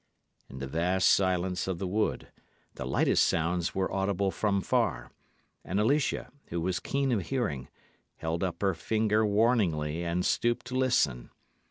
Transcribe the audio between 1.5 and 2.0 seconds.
of the